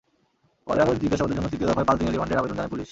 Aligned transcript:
পরে 0.67 0.79
আরও 0.83 0.91
জিজ্ঞাসাবাদের 1.03 1.35
জন্য 1.37 1.47
তৃতীয় 1.51 1.69
দফায় 1.69 1.87
পাঁচ 1.89 1.95
দিনের 1.99 2.13
রিমান্ডের 2.15 2.39
আবেদন 2.41 2.55
জানায় 2.57 2.71
পুলিশ। 2.71 2.79